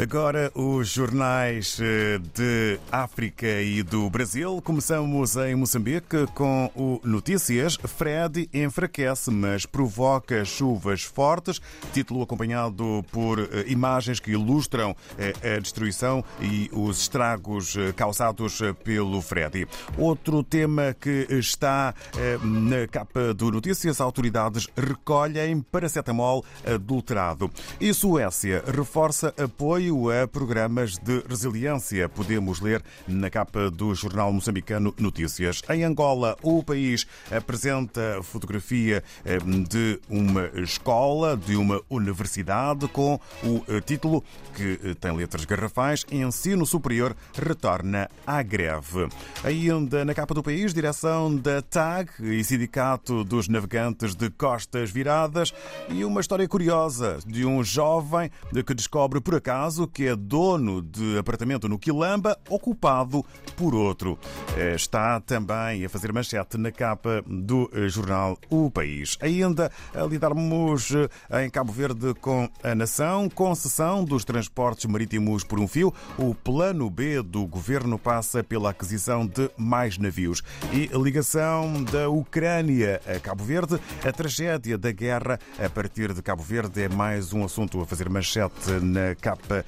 [0.00, 4.62] Agora os jornais eh, de África e do Brasil.
[4.62, 7.74] Começamos em Moçambique com o Notícias.
[7.74, 11.60] Fred enfraquece, mas provoca chuvas fortes.
[11.92, 19.20] Título acompanhado por eh, imagens que ilustram eh, a destruição e os estragos causados pelo
[19.20, 19.66] Fred.
[19.96, 21.92] Outro tema que está
[22.40, 27.50] na capa do Notícias: autoridades recolhem paracetamol adulterado.
[27.80, 32.08] E Suécia reforça apoio a programas de resiliência.
[32.08, 35.62] Podemos ler na capa do jornal moçambicano Notícias.
[35.68, 43.62] Em Angola, o país apresenta fotografia eh, de uma escola, de uma universidade, com o
[43.68, 44.22] eh, título
[44.54, 49.08] que eh, tem letras garrafais: Ensino Superior retorna à greve.
[49.44, 55.52] Ainda na capa do país, direção da TAG e Sindicato dos Navegantes de Costas Viradas
[55.88, 58.30] e uma história curiosa de um jovem
[58.66, 63.24] que descobre por acaso caso que é dono de apartamento no Quilamba, ocupado
[63.56, 64.18] por outro.
[64.56, 69.16] Eh, está também a fazer manchete na capa do eh, jornal O País.
[69.20, 70.90] Ainda a lidarmos
[71.30, 75.94] eh, em Cabo Verde com a nação, concessão dos transportes marítimos por um fio.
[76.18, 80.42] O plano B do governo passa pela aquisição de mais navios.
[80.72, 86.42] E ligação da Ucrânia a Cabo Verde, a tragédia da guerra a partir de Cabo
[86.42, 89.64] Verde é mais um assunto a fazer manchete na capa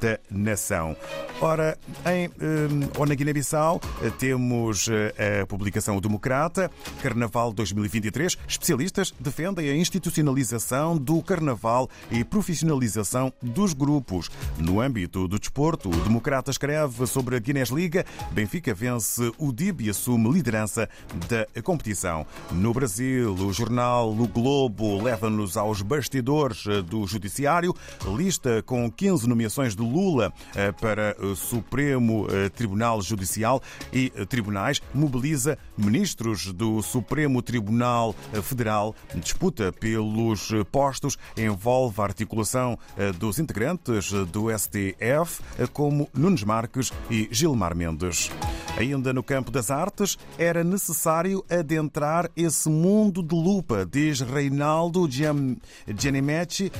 [0.00, 0.96] da nação.
[1.40, 4.88] Ora, em, eh, na Guiné-Bissau eh, temos
[5.42, 6.70] a publicação Democrata,
[7.02, 8.36] Carnaval 2023.
[8.46, 14.30] Especialistas defendem a institucionalização do Carnaval e profissionalização dos grupos.
[14.56, 18.04] No âmbito do desporto, o Democrata escreve sobre a Guinness Liga.
[18.30, 20.88] Benfica vence o DIB e assume liderança
[21.28, 22.26] da competição.
[22.52, 27.74] No Brasil, o jornal O Globo leva-nos aos bastidores do Judiciário.
[28.16, 33.60] Lista com 15 nomeações nomeações de Lula eh, para o Supremo eh, Tribunal Judicial
[33.92, 38.94] e eh, tribunais mobiliza ministros do Supremo Tribunal Federal.
[39.16, 42.78] Disputa pelos postos envolve a articulação
[43.18, 45.42] dos integrantes do STF,
[45.72, 48.30] como Nunes Marques e Gilmar Mendes.
[48.76, 55.08] Ainda no campo das artes, era necessário adentrar esse mundo de lupa, diz Reinaldo
[55.96, 56.72] Gianemetti,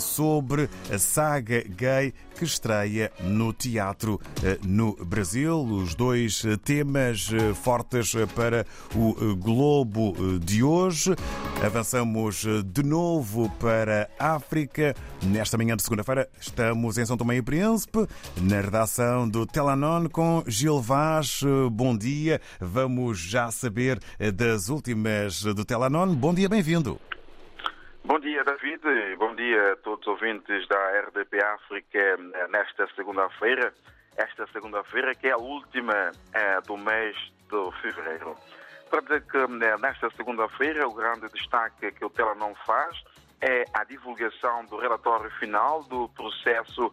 [0.00, 5.60] sobre a saga gay que estreia no teatro eh, no Brasil.
[5.60, 11.14] Os dois eh, temas eh, fortes para o Globo de hoje.
[11.62, 14.94] Avançamos de novo para a África.
[15.22, 18.06] Nesta manhã de segunda-feira estamos em São Tomé e Príncipe,
[18.40, 21.42] na redação do Telanon com Gil Vaz.
[21.70, 22.40] Bom dia.
[22.58, 24.00] Vamos já saber
[24.34, 26.14] das últimas do Telanon.
[26.14, 26.98] Bom dia, bem-vindo.
[28.02, 28.80] Bom dia, David.
[29.18, 32.16] Bom dia a todos os ouvintes da RDP África eh,
[32.48, 33.74] nesta segunda-feira.
[34.16, 38.34] Esta segunda-feira que é a última é, do mês de fevereiro.
[38.88, 42.96] Para dizer que eh, nesta segunda-feira o grande destaque que o Tela não faz
[43.42, 46.90] é a divulgação do relatório final do processo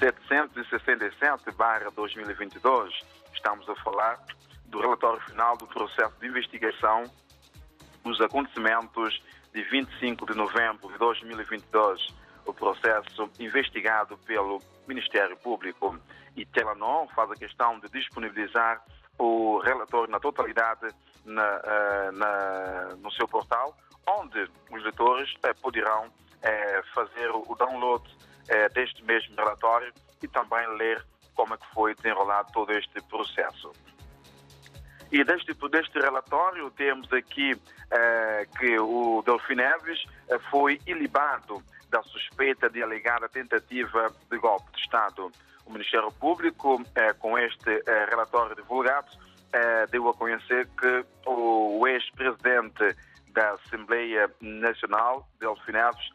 [0.00, 2.90] 767-2022.
[3.34, 4.18] Estamos a falar
[4.66, 7.02] do relatório final do processo de investigação
[8.04, 9.20] dos acontecimentos
[9.54, 12.08] de 25 de novembro de 2022,
[12.44, 15.96] o processo investigado pelo Ministério Público
[16.36, 18.84] e Telanon faz a questão de disponibilizar
[19.16, 20.92] o relatório na totalidade
[21.24, 23.76] na, eh, na, no seu portal,
[24.08, 26.10] onde os leitores eh, poderão
[26.42, 28.04] eh, fazer o download
[28.74, 29.90] deste mesmo relatório
[30.22, 31.02] e também ler
[31.34, 33.72] como é que foi desenrolado todo este processo.
[35.14, 37.56] E deste, deste relatório temos aqui
[37.88, 44.72] eh, que o Delfim Neves eh, foi ilibado da suspeita de alegada tentativa de golpe
[44.72, 45.30] de Estado.
[45.64, 47.80] O Ministério Público, eh, com este
[48.10, 49.06] relatório divulgado,
[49.92, 52.96] deu a conhecer que o ex-presidente
[53.28, 56.10] da Assembleia Nacional, Delfim Neves,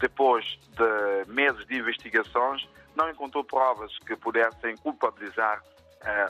[0.00, 2.66] depois de meses de investigações,
[2.96, 5.62] não encontrou provas que pudessem culpabilizar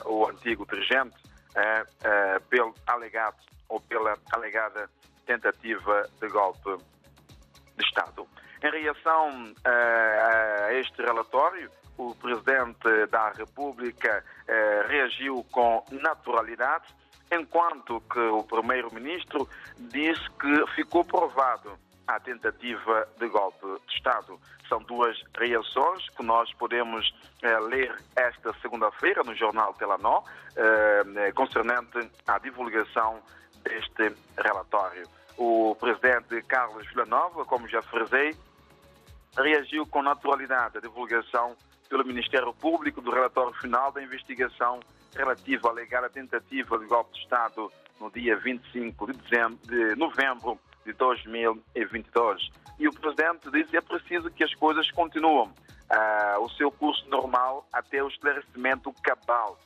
[0.05, 1.28] o antigo dirigente é, é,
[2.49, 3.37] pelo alegado
[3.67, 4.89] ou pela alegada
[5.25, 6.77] tentativa de golpe
[7.77, 8.27] de Estado.
[8.61, 14.23] Em reação a este relatório, o Presidente da República
[14.87, 16.93] reagiu com naturalidade,
[17.31, 19.47] enquanto que o Primeiro-Ministro
[19.77, 21.77] disse que ficou provado
[22.09, 24.39] à tentativa de golpe de Estado.
[24.67, 27.13] São duas reações que nós podemos
[27.43, 30.23] eh, ler esta segunda-feira no jornal Telanó,
[30.55, 33.21] eh, concernente à divulgação
[33.63, 35.07] deste relatório.
[35.37, 38.35] O presidente Carlos Villanova, como já frisei,
[39.37, 41.55] reagiu com naturalidade à divulgação
[41.87, 44.79] pelo Ministério Público do relatório final da investigação
[45.15, 50.59] relativa à alegada tentativa de golpe de Estado no dia 25 de, dezembro, de novembro
[50.85, 52.49] de 2022.
[52.79, 57.07] E o Presidente disse que é preciso que as coisas continuem uh, o seu curso
[57.09, 59.57] normal até o esclarecimento cabal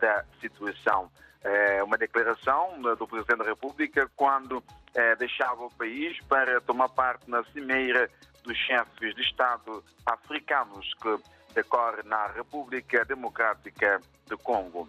[0.00, 1.10] da situação.
[1.44, 4.62] É uma declaração do Presidente da República quando
[4.94, 8.08] é, deixava o país para tomar parte na cimeira
[8.44, 11.18] dos chefes de Estado africanos que
[11.54, 14.88] decorre na República Democrática do Congo.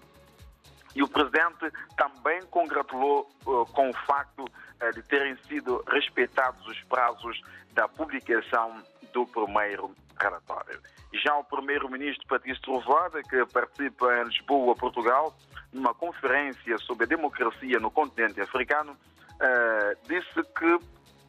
[0.95, 6.80] E o Presidente também congratulou uh, com o facto uh, de terem sido respeitados os
[6.84, 7.42] prazos
[7.74, 8.81] da publicação
[9.12, 10.80] do primeiro relatório.
[11.13, 15.36] Já o primeiro-ministro Patrício Trovoada, que participa em Lisboa, Portugal,
[15.72, 20.80] numa conferência sobre a democracia no continente africano, uh, disse que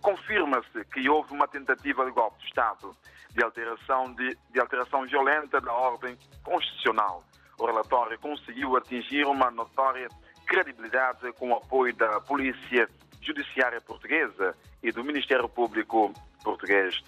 [0.01, 2.95] confirma-se que houve uma tentativa de golpe de Estado,
[3.31, 7.25] de alteração, de, de alteração violenta da ordem constitucional.
[7.59, 10.09] O relatório conseguiu atingir uma notória
[10.47, 12.89] credibilidade com o apoio da Polícia
[13.21, 16.13] Judiciária Portuguesa e do Ministério Público
[16.43, 17.03] Português.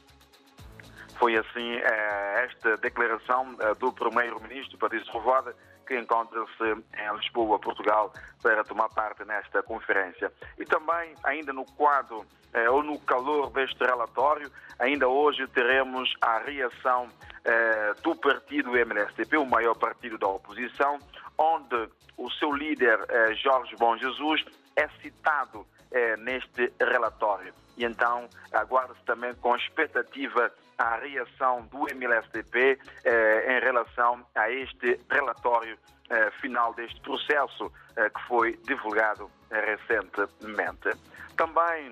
[1.19, 5.55] Foi assim eh, esta declaração eh, do primeiro-ministro Patrício Rovada
[5.87, 8.13] que encontra-se em Lisboa, Portugal,
[8.43, 10.33] para tomar parte nesta conferência.
[10.59, 16.39] E também, ainda no quadro eh, ou no calor deste relatório, ainda hoje teremos a
[16.39, 17.09] reação
[17.45, 20.99] eh, do partido MLSTP, o maior partido da oposição,
[21.39, 24.45] onde o seu líder, eh, Jorge Bom Jesus,
[24.75, 27.55] é citado eh, neste relatório.
[27.77, 35.01] E então aguarda-se também com expectativa a reação do MLSTP eh, em relação a este
[35.11, 35.79] relatório
[36.11, 40.91] eh, final deste processo eh, que foi divulgado recentemente.
[41.37, 41.91] Também,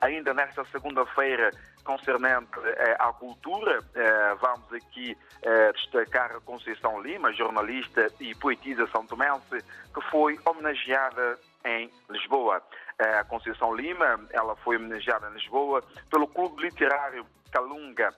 [0.00, 1.50] ainda nesta segunda-feira,
[1.84, 8.86] concernente eh, à cultura, eh, vamos aqui eh, destacar a Conceição Lima, jornalista e poetisa
[8.88, 12.62] são tomense, que foi homenageada em Lisboa.
[12.98, 18.14] A Conceição Lima, ela foi homenageada em Lisboa pelo Clube Literário Calunga,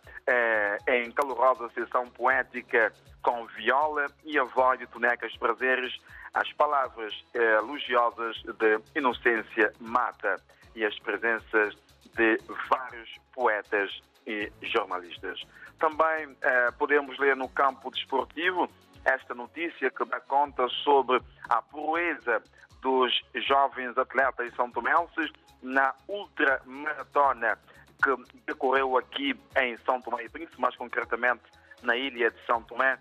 [0.88, 5.94] em calorosa sessão poética com viola e a voz de Tonecas Prazeres,
[6.32, 10.40] as palavras elogiosas de Inocência Mata
[10.74, 11.76] e as presenças
[12.14, 12.38] de
[12.68, 13.90] vários poetas
[14.26, 15.40] e jornalistas.
[15.78, 18.68] Também eh, podemos ler no campo desportivo
[19.04, 22.42] esta notícia que dá conta sobre a proeza
[22.86, 23.12] dos
[23.48, 27.58] jovens atletas são tomenses na ultramaratona
[28.00, 31.42] que decorreu aqui em São Tomé e Príncipe, mais concretamente
[31.82, 32.96] na ilha de São Tomé,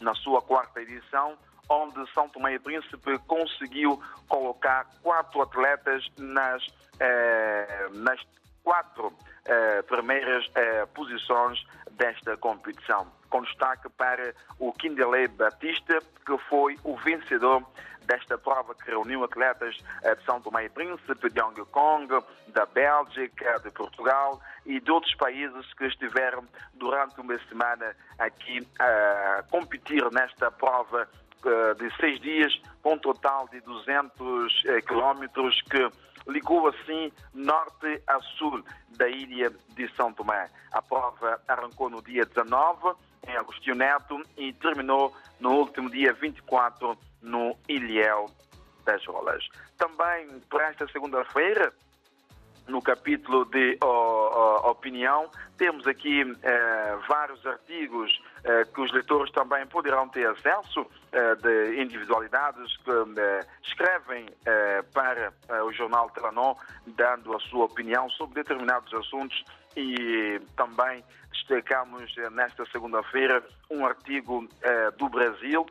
[0.00, 1.36] na sua quarta edição,
[1.68, 6.64] onde São Tomé e Príncipe conseguiu colocar quatro atletas nas,
[7.00, 8.20] eh, nas
[8.62, 9.12] quatro
[9.44, 16.96] eh, primeiras eh, posições desta competição, com destaque para o Kindele Batista, que foi o
[16.96, 17.64] vencedor
[18.06, 22.06] desta prova que reuniu atletas eh, de São Tomé e Príncipe, de Hong Kong,
[22.46, 26.44] da Bélgica, de Portugal e de outros países que estiveram
[26.74, 31.08] durante uma semana aqui a competir nesta prova
[31.44, 35.90] eh, de seis dias, com um total de 200 eh, quilómetros que
[36.28, 40.48] ligou assim norte a sul da ilha de São Tomé.
[40.70, 42.94] A prova arrancou no dia 19
[43.28, 48.26] em Agostinho Neto e terminou no último dia 24 no Ilhéu
[48.84, 49.46] das Rolas.
[49.78, 51.72] Também para esta segunda-feira,
[52.66, 53.78] no capítulo de
[54.64, 58.10] opinião, temos aqui eh, vários artigos
[58.74, 65.32] que os leitores também poderão ter acesso eh, de individualidades que eh, escrevem eh, para
[65.48, 66.54] eh, o jornal Telanon,
[66.88, 69.44] dando a sua opinião sobre determinados assuntos.
[69.76, 74.48] E também destacamos nesta segunda-feira um artigo
[74.96, 75.66] do Brasil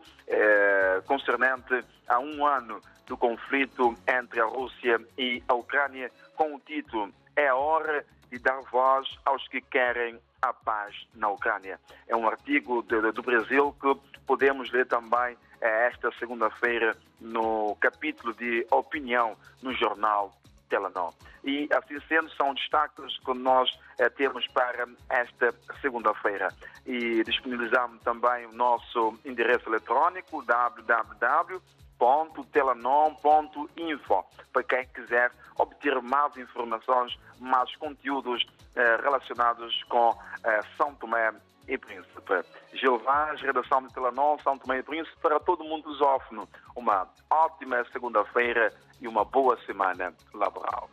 [1.06, 7.14] concernente a um ano do conflito entre a Rússia e a Ucrânia com o título
[7.34, 11.80] É hora de dar voz aos que querem a paz na Ucrânia.
[12.08, 13.96] É um artigo de, do Brasil que
[14.26, 20.34] podemos ler também é, esta segunda-feira no capítulo de opinião no jornal
[20.70, 21.14] Telenor.
[21.44, 26.50] E assim sendo, são destaques que nós é, temos para esta segunda-feira.
[26.86, 31.62] E disponibilizamos também o nosso endereço eletrônico www
[32.04, 38.46] www.telanon.info para quem quiser obter mais informações, mais conteúdos
[38.76, 41.32] eh, relacionados com eh, São Tomé
[41.68, 42.44] e Príncipe.
[42.74, 46.50] Gilvães, redação de Telanon, São Tomé e Príncipe, para todo mundo lusófono.
[46.76, 50.90] Uma ótima segunda-feira e uma boa semana laboral.